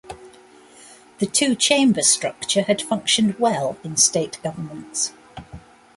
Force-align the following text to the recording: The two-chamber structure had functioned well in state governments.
The 1.19 1.27
two-chamber 1.27 2.01
structure 2.01 2.63
had 2.63 2.81
functioned 2.81 3.35
well 3.37 3.77
in 3.83 3.97
state 3.97 4.39
governments. 4.41 5.13